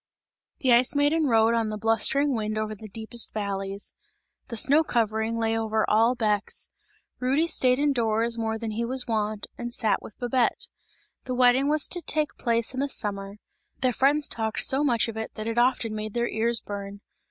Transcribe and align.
The 0.61 0.73
Ice 0.73 0.95
Maiden 0.95 1.25
rode 1.27 1.53
on 1.53 1.69
the 1.69 1.77
blustering 1.77 2.33
wind 2.35 2.57
over 2.57 2.73
the 2.73 2.87
deepest 2.89 3.35
valleys. 3.35 3.93
The 4.47 4.57
snow 4.57 4.83
covering 4.83 5.37
lay 5.37 5.55
over 5.55 5.87
all 5.87 6.15
Bex; 6.15 6.69
Rudy 7.19 7.45
stayed 7.45 7.77
in 7.77 7.93
doors 7.93 8.35
more 8.35 8.57
than 8.57 8.71
was 8.87 9.01
his 9.01 9.07
wont, 9.07 9.45
and 9.59 9.71
sat 9.71 10.01
with 10.01 10.17
Babette. 10.17 10.65
The 11.25 11.35
wedding 11.35 11.69
was 11.69 11.87
to 11.89 12.01
take 12.01 12.33
place 12.39 12.73
in 12.73 12.79
the 12.79 12.89
summer; 12.89 13.35
their 13.81 13.93
friends 13.93 14.27
talked 14.27 14.61
so 14.65 14.83
much 14.83 15.07
of 15.07 15.17
it 15.17 15.35
that 15.35 15.45
it 15.45 15.59
often 15.59 15.93
made 15.93 16.15
their 16.15 16.27
ears 16.29 16.61
burn. 16.61 17.01